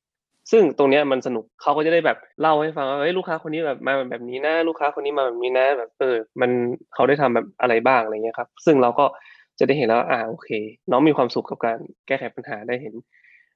[0.50, 6.50] ซึ่งตรงเนี้ยมันสนุกเขาก็จะได้แบบเล่าให้ฟังว่าเฮ้ยลูกค้าคนนี้แบบมาแบบนี้นะ ลูกค้าคนนี้มาแบบนี้นะ แบบเออมัน
[6.94, 9.04] เขาได้ทำแบบอะไรบ้างอะไรเงี้ยครับ ซึ่งเราก็
[9.58, 10.48] จะได้เห็นแล้วว่าอ่าโอเค
[10.90, 12.94] น้องมีความสุขกับการแก้ไขปัญหาได้เห็น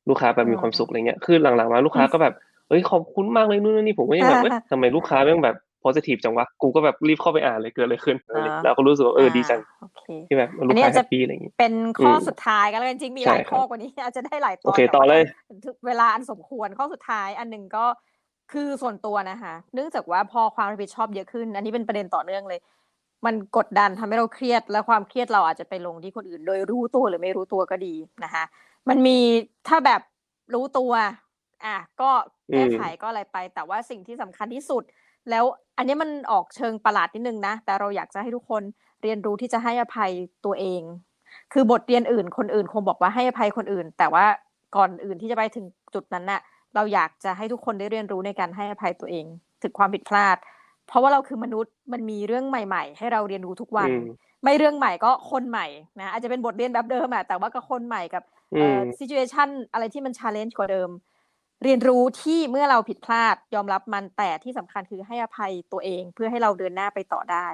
[0.09, 2.35] ลูกค้าแบบมีความสุขอะไรเงี้ยคือหลังๆมาลูกค้าก็แบบ
[2.69, 5.57] เฮ้ยขอบคุณมากเลยนู่นนนนี่ผมก็ยังแบบเอ้ยทำไมลูกค้าแม่งแบบ
[5.89, 15.23] positive จังวะ กูก็แบบรีบเข้าไปอ่านเลยเกิดอะไรขึ้นอะไรอย่างเงี้ยอ่าเราก็รู้สึกว่าเออดีจังโอเคที่แบบลูอักนนี้ค้าอาจแฮจะปปี้อะไรอย่างงี้เป็นข้ออืมสุดท้ายกันแล้วกันจริงๆมีใช่หลายครับข้อกว่านี้อาจจะได้หลายตอนโอเคแต่ต่อว่าเลย
[15.87, 17.87] เวลาอันสมควรข้อสุดท้ายอันหนึ่งก็
[18.53, 22.61] คือส่วนตัวนะคะเนื่องจากว่าพอความรับผิดชอบเยอะขึ้น อันนี้เป็นประเด็นต่อเนื่องเลย
[23.27, 28.45] มันกดดันทำให้เราเครียด และความเครียดเราอาจจะไปลงที่คนอื่น โดยรู้ตัวหรือไม่รู้ตัวก็ดีนะคะ
[28.89, 29.19] มันมี
[29.69, 30.01] ถ้าแบบ
[30.55, 30.93] รู้ตัว
[31.65, 32.11] อะก็
[32.55, 34.83] แก้ไขก็อะไรไป แต่ว่าสิ่งที่สำคัญที่สุด
[35.31, 35.45] แล้ว
[35.77, 38.63] อันนี้มันออกเชิงประหลาดนิดนึงนะ แต่เราอยากจะให้ทุกคน
[39.03, 40.11] เรียนรู้ที่จะให้อภัย
[40.45, 40.83] ตัวเอง
[41.53, 44.25] คือบทเรียนอื่น คนอื่นคงบอกว่าให้อภัยคนอื่น แต่ว่า
[44.77, 46.41] ก่อนอื่นที่จะไปถึงจุดนั้นน่ะ
[46.75, 49.27] เราอยากจะให้ทุกคนได้เรียนรู้ในการให้อภัยตัวเอง
[49.63, 50.37] ถึงความผิดพลาด
[50.87, 54.03] เพราะว่าเราคือมนุษย์มันมีเรื่องใหม่ ๆ ให้เราเรียนรู้ทุกวันอืม
[54.45, 55.67] ไม่เรื่องใหม่ก็คนใหม่
[56.01, 60.91] นะอาจจะเป็นบทเรียนแบบเดิมอะแต่ว่าก็คนใหม่กับอืเอ่มอ situation อะไรที่มัน challenge กว่าเดิม
[61.65, 67.47] เรียนรู้ที่เมื่อเราผิดพลาดยอมรับมันแต่ที่สำคัญคือให้อภัยตัวเองเพื่อให้เราเดินหน้าไปต่อได้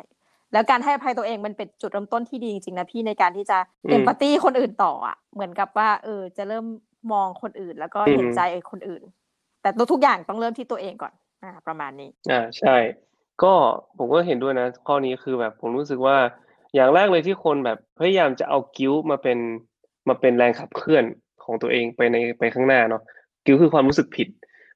[0.52, 6.66] แล้วการให้อภัยตัวเองมันเป็นจุดเริ่มต้นที่ดีจริงๆนะพี่ในการที่จะอืมเอมพัตตีคนอื่นต่ออะเหมือนกับว่าเออจะเริ่ม
[7.12, 8.40] มองคนอื่นแล้วก็อืมเห็นใจ
[8.70, 9.02] คนอื่น
[9.62, 11.12] แต่ทุกๆอย่างต้องเริ่มที่ตัวเองก่อน
[11.42, 12.76] อ่าประมาณนี้อ่าใช่
[13.42, 13.52] ก็
[13.98, 16.16] ผมก็เห็นด้วยนะ ข้อนี้คือแบบผมรู้สึกว่า
[16.74, 19.38] อย่างแรกเลยที่คนแบบพยายามจะเอากิ้วมาเป็น
[20.08, 21.04] มาเป็นแรงขับเคลื่อน
[21.44, 23.02] ของตัวเองไปในไปข้างหน้าเนาะ
[23.46, 24.28] กิ้วคือความรู้สึกผิด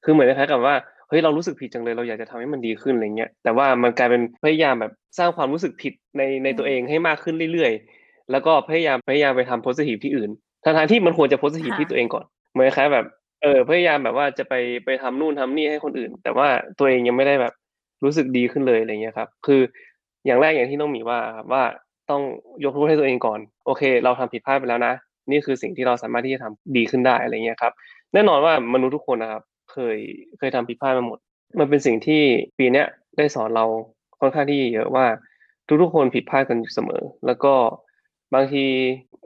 [0.03, 0.75] คือเหมือนคล้ายๆกับว่า
[1.09, 10.29] เฮ้ยเรารู้สึกผิดจังเลยเราอยากจะทำให้มันดีขึ้นอะไรเงี้ยแต่ว่ามันกลายเป็นพยายามแบบสร้างความรู้สึกผิดในในตัวเองให้มากขึ้นเรื่อยๆ แล้วก็พยายามพยายามไปทำโพสิทีฟที่อื่น
[10.63, 13.05] ทั้งๆที่มันควรจะโพสิทีฟค่ะที่ตัวเองก่อนเหมือนคล้ายๆแบบ
[13.41, 14.53] เออพยายามแบบว่าจะไป
[14.85, 16.47] ไปทำนู่นทำนี่ให้คนอื่น แต่ว่า
[16.79, 17.53] ตัวเองยังไม่ได้แบบ
[18.03, 19.61] รู้สึกดีขึ้นเลยอะไรเงี้ยครับ คือ
[20.25, 21.63] อย่างแรกอย่างที่น้องหมีว่าครับว่า
[22.09, 22.21] ต้อง
[22.63, 24.93] ยกโทษให้ตัวเองก่อน โอเค เราทำผิดพลาดไปแล้วนะ
[25.31, 27.73] นี่คือสิ่งที่เราสามารถที่จะทำดีขึ้นได้อะไรเงี้ยครับ
[28.13, 29.97] แน่นอนว่ามนุษย์ทุกคนนะครับ เคย
[30.37, 31.19] เคยทำผิดพลาดมาหมด
[31.59, 32.21] มันเป็นสิ่งที่
[32.57, 33.65] ปีเนี้ยได้สอนเรา
[34.19, 35.05] ค่อนข้างที่เยอะว่า
[35.81, 37.53] ทุกๆคนผิดพลาดกันอยู่เสมอ แล้วก็
[38.33, 38.65] บางที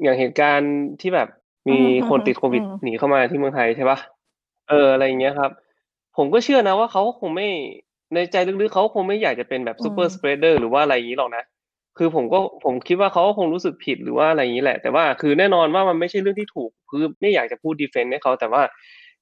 [0.04, 1.28] อย่างเหตุการณ์ที่แบบ
[1.68, 4.00] อืมีมคนติดโควิดอืมหนีเข้ามาที่เมืองไทยใช่เปล่า
[4.70, 5.52] เอออะไรอย่างเงี้ยครับ
[6.18, 7.48] ผมก็เชื่อนะว่าเขาก็คงไม่
[8.14, 11.44] ในใจลึกๆเขาก็คงไม่อยากจะเป็นแบบอื super ม spreader หรือว่าอะไรอย่างงี้หรอกนะ
[11.98, 18.62] คือผมก็ผมคิดว่าเขาก็คงรู้สึกผิดหรือว่าอะไรอย่างงี้แหละ แต่ว่าคือแน่นอนว่ามันไม่ใช่เรื่องที่ถูกคือไม่อยากจะพูด defend ให้เขาแต่ว่า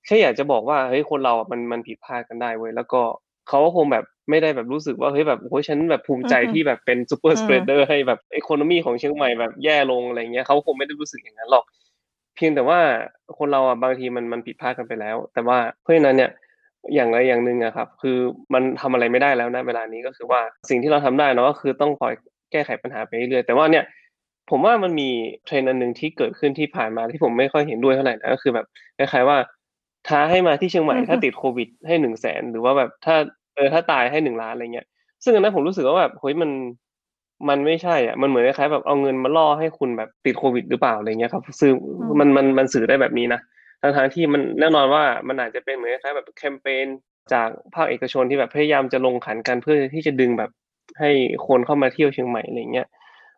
[0.06, 3.02] แค่อยากจะบอกว่าเฮ้ยคนเราอะมันมันผิดพลาดกันได้เว้ยแล้วก็
[3.50, 11.66] เขาก็คงแบบไม่ได้แบบรู้สึกว่าเฮ้ยแบบโอ้โฮฉันแบบภูมิอืใจอฮึที่แบบเป็น super อืม spreader ให้แบบ economy ของเชียงใหม่แบบแย่ลงอะไรอย่างเงี้ยเขาคงไม่ได้รู้สึกอย่างนั้นหรอก
[12.36, 12.80] เพียงแต่ว่า
[13.38, 16.32] คนเราอะบางทีมันมันผิดพลาดกันไปแล้ว แต่ว่าเพราะฉะนั้นเนี่ย
[16.96, 18.18] อย่างใดอย่างหนึ่งอะครับ คือ
[18.54, 22.14] มันทำอะไรไม่ได้แล้วณเวลานี้ก็คือว่าสิ่งที่เราทำได้เนาะก็คือต้องคอย
[22.52, 23.86] แก้ไขปัญหาไปเรื่อยๆแต่ว่าเนี่ย
[24.50, 25.10] ผมว่ามันมี
[25.48, 28.66] trend อันหนึ่งที่เกิดขึ้นที่ผ่านมาที่ผมไม่ค่อยเห็นด้วยเท่าไรนะก็คือแบบ
[28.98, 29.38] คล้ายๆว่า
[30.08, 33.16] ท้าให้มาที่เชียงใหม่อือถ้าฮึติดโควิดให้100,000หรือว่าแบบถ้า
[33.56, 34.88] เออถ้าตายให้1,000,000อะไรเงี้ย
[35.24, 36.52] ซึ่งอันนั้นผมรู้สึกว่าแบบเฮ้ยมัน
[37.50, 43.40] มันไม่ใช่อะมันเหมือนคล้ายๆแบบเอาเงินมาล่อให้คุณแบบติดโควิดหรือเปล่าอะไรเงี้ยครับซึ่งอืมันมมันมันสื่อได้แบบนี้นะ
[43.82, 46.88] ทั้งๆที่มันแน่นอนว่ามันอาจจะเป็นเหมือนคล้ายๆแบบแคมเพน
[47.34, 50.50] จากภาคเอกชนที่แบบพยายามจะลงขันกันเพื่อที่จะดึงแบบ
[51.00, 51.10] ให้
[51.48, 52.88] คนเข้ามาเที่ยวเชียงใหม่อะไรอย่างเงี้ย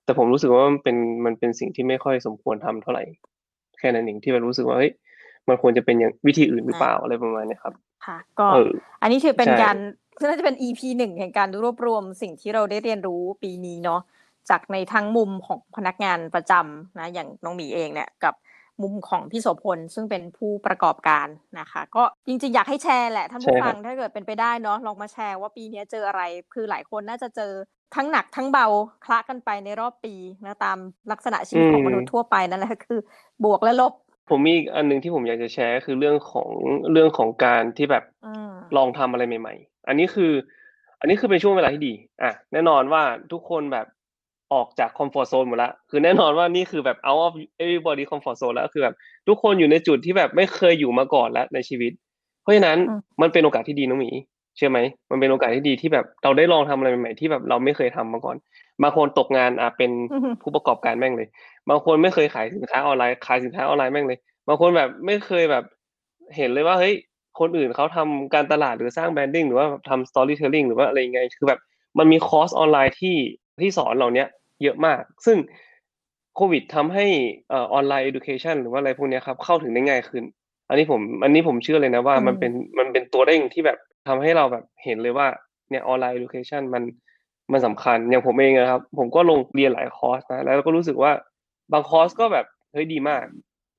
[0.04, 3.00] แต่ผมรู้สึกว่ามันเป็นมันเป็นสิ่งที่ไม่ค่อยสมควรทำเท่าไร
[3.80, 4.92] แค่นั้นเองที่แบบรู้สึกว่าเฮ้ย
[5.48, 7.74] มันควรจะเป็นอย่างวิธีอื่นหรืออาเปล่าอะไรประมาณเนี้ยครับ
[8.06, 8.70] ค่ะ ก็เออ
[9.02, 9.76] อันนี้ถือเป็นใช่การ
[10.30, 14.02] น่าจะเป็น EP 1แห่งการรวบรวมสิ่งที่เราได้เรียนรู้ปีนี้เนาะ
[14.50, 18.34] จากในทั้งมุมของพนักงานประจำนะอย่างน้องหมีเองเนี่ยกับ
[18.82, 21.28] มุมของพี่โสพลซึ่งเป็นผู้ประกอบการ
[21.60, 26.22] นะคะ ก็จริงๆ อยากให้แชร์แหละท่านใช่ผู้คฟัรังบถ้าเกิดเป็นไปได้เนาะลองมาแชร์ว่าปีเนี้ยเจออะไร
[26.54, 27.52] คือหลายคนน่าจะเจอ
[27.96, 28.68] ทั้งหนักทั้งเบา
[29.06, 30.78] คละกันไปในรอบปีนะตาม
[31.12, 33.00] ลักษณะชีอืวิตของมมนุษย์ทั่วไปนั่นแหละคือ
[33.44, 33.94] บวกและลบ
[34.30, 36.50] ผมมีอีกอันหนึ่งที่ผมอยากจะแชร์ก็คือเรื่องของ
[36.92, 40.32] เรื่องของการที่แบบอืมลองทำอะไรใหม่ ๆ อันนี้คือ
[41.00, 43.88] อันนี้คือเป็นช่วงเวลาที่ดีอะแน่นอนว่าทุกคนแบบ
[44.54, 48.96] ออกจากคอมฟอร์ตโซนหมดแล้วคือแน่นอนว่านี่คือแบบ out of everybody comfort zone แล้วคือแบบ
[49.28, 51.92] ทุกคนอยู่ในจุดที่แบบไม่เคยอยู่มาก่อนแล้วในชีวิต
[52.42, 54.12] เพราะฉะนั้นอืมมันเป็นโอกาสที่ดีน้องหมี
[54.56, 54.80] เชื่อไหม
[55.12, 58.36] มันเป็นโอกาสที่ดีที่แบบเราได้ลองทำอะไรใหม่ๆที่แบบเราไม่เคยทำมาก่อน
[58.82, 61.28] บางคนตกงานอ่าเป็นอือฮึผู้ประกอบการแม่งเลย
[61.70, 65.64] บางคนไม่เคยขายสินค้าออนไลน์ขายสินค้าออนไลน์แม่งเลย บางคนแบบไม่เคยแบบ
[66.36, 66.96] เห็นเลยว่าเฮ้ย
[67.40, 71.60] คนอื่นเขาทำการตลาดหรือสร้าง branding หรือว่าทำ storytelling หรือว่าอะไรยังไงคือแบบ
[71.98, 73.16] มันมีคอร์สออนไลน์ที่
[73.62, 74.28] ที่สอนเหล่าเนี้ย
[74.64, 75.38] เยอะมาก ซึ่ง
[76.36, 77.06] โควิดทำให้
[77.50, 80.24] เอ่อออนไลน์ education หรือว่าอะไรพวกเนี้ยครับเข้าถึงได้ง่ายขึ้น
[80.70, 85.28] อันนี้ผมอันนี้ผมเชื่อเลยนะว่าอืมมันเป็นมันเป็นตัวเร่งที่แบบทำให้เราแบบเห็นเลยว่า
[85.70, 86.84] เนี่ยออนไลน์ education มัน
[87.52, 91.12] มันสำคัญอย่างผมเองอะครับ ผมก็ลงเรียนหลายคอร์สนะแล้วเราก็รู้สึกว่า
[91.74, 93.24] บางคอร์สก็แบบเฮ้ยดีมาก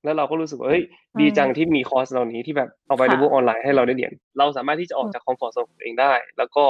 [0.03, 0.83] แล้วเราก็รู้สึกว่าเฮ้ย
[1.15, 2.69] อืมดีจังที่มีคอร์สเหล่านี้ที่แบบ
[3.05, 6.65] ค่ะ available ออนไลน์ให้เราได้เรียน เราสามารถที่จะออกจาก comfort zone ของตัวเองได้ แล้วก็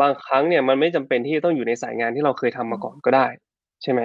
[0.00, 3.26] บางครั้งเนี่ยมันไม่จำเป็นที่จะต้องอยู่ในสายงานที่เราเคยทำอืมมาก่อนก็ได้
[3.82, 4.00] ใช่ไหม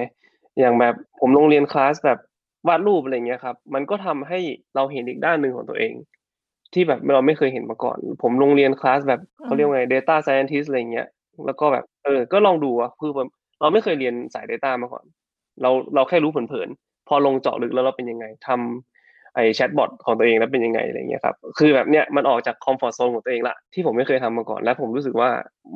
[0.59, 2.19] อย่างแบบผมลงเรียนคลาสแบบ
[2.67, 4.39] วาดรูปอะไรอย่างเงี้ยครับ มันก็ทำให้
[4.75, 5.93] เราเห็นอีกด้านหนึ่งของตัวเอง
[6.73, 11.07] ที่แบบเราไม่เคยเห็นมาก่อน ผมลงเรียนคลาสแบบอืมเขาเรียกว่าไง data scientist อะไรอย่างเงี้ย
[11.45, 13.29] แล้วก็แบบเออ ก็ลองดูอะคือแบบ
[13.61, 15.05] เราไม่เคยเรียนสาย data มาก่อน
[15.61, 25.29] เราเราแค่รู้เผินๆพอลงเจาะลึกแล้วเราเป็นยังไงทำไอ้ chatbot ของตัวเองแล้วเป็นยังไงอะไรอย่างเงี้ยครับคือแบบเนี้ยมันออกจาก comfort zone ของตัวเองแล้วที่ผมไม่เคยทำมาก่อน และผมรู้สึกว่า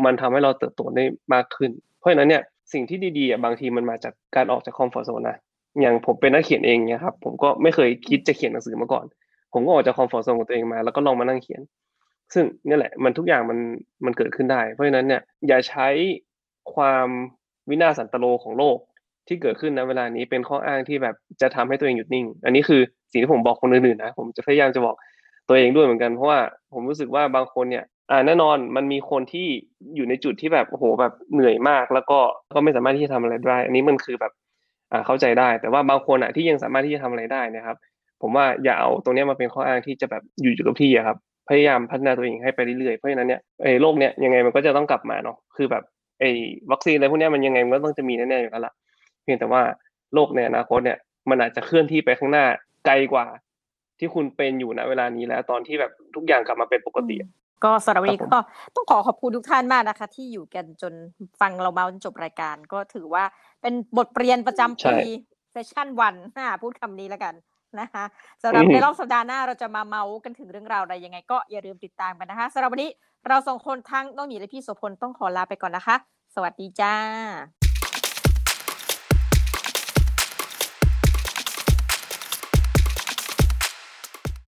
[0.06, 5.38] มันทำให้เราเติบโตได้มากขึ้น เพราะฉะนั้นเนี่ย สิ่งที่ดีๆบางทีมันมาจากการออกจาก comfort zone นะ
[5.82, 9.06] อย่างผมเป็นนักเขียนเองเงี้ยครับผมก็ไม่เคยคิดจะเขียนหนังสือมาก่อน
[9.54, 11.62] ผมก็ออกจาก comfort zone ของตัวเองมา แล้วก็ลองมานั่งเขียน
[12.34, 13.60] ซึ่งนี่แหละมันทุกอย่างมัน
[14.06, 15.88] มันเกิดขึ้นได้ เพราะฉะนั้นเนี่ยอย่าใช้
[16.74, 17.08] ความ
[17.70, 18.78] วินาศสันตะโรของโลก
[19.28, 24.96] ที่เกิดขึ้นณเวลานี้เป็นข้ออ้างที่แบบจะทำให้ตัวเองหยุดนิ่ง อันนี้คือสิ่งที่ผมบอกคนอื่นๆนะผมจะพยายามจะบอก
[25.48, 26.40] ตัวเองด้วยเหมือนกันเพราะว่า
[26.74, 29.48] ผมรู้สึกว่าบางคนเนี่ย อ่าแน่นอนมันมีคนที่
[29.96, 32.20] อยู่ในจุดที่แบบโอ้โฮแบบเหนื่อยมาก แล้วก็
[32.54, 34.32] ก็ไม่สามารถที่จะทำอะไรได้ อันนี้มันคือแบบ
[34.92, 37.78] อ่าเข้าใจได้ แต่ว่าบางคนอะที่ยังสามารถที่จะทำอะไรได้นะครับ
[38.22, 41.18] ผมว่าอย่าเอาตรงนี้มาเป็นข้ออ้างที่จะแบบอยู่อยู่กับที่อะครับ
[41.50, 45.84] พยายามพัฒนาตัวเองให้ไปเรื่อยๆเพราะฉะนั้นเนี่ยไอ้โรคเนี้ยยังไงมันก็จะต้องกลับมาเนาะคือแบบ
[46.20, 46.30] ไอ้
[46.72, 48.74] วัคซีนอะไรพวกเนี้ยมันยังไงมันก็ต้องจะมีแน่ๆอยู่แล้วละ
[49.24, 49.62] เพียงแต่ว่า
[50.14, 50.98] โลกในอนาคตเนี่ย
[51.30, 52.46] มันอาจจะเคลื่อนที่ไปข้างหน้า
[52.86, 53.26] ไกลกว่า
[54.00, 57.16] ที่คุณเป็นอยู่ณเวลานี้แล้ว ตอนที่แบบทุกอย่างกลับมาเป็นปกติ
[57.64, 58.40] ก็สำหรับวัคนรับนี้ผมก็
[58.76, 60.94] ต้องขอขอบคุณทุกท่านมากนะคะ ที่อยู่กันจน
[61.42, 63.24] ฟังเรามาจนจบรายการ ก็ถือว่า
[63.62, 64.98] เป็นบทเรียนประจำใช่ปี
[65.52, 67.34] เซสชัน1อาพูดคำนี้แล้วกัน
[67.80, 68.04] นะคะ
[68.44, 72.90] สำหอืรับอในฮึรอบสัปดาห์หน้าเราจะมาเมาท์กันถึงเรื่องราวอะไรยังไง ก็อย่าลืมติดตามกันนะคะสำหรับวันนี้
[73.28, 75.96] เรา2คนทั้งน้องหมีและพี่โสพลต้องขอลาไปก่อนนะคะ
[76.36, 77.57] สวัสดีจ้ะ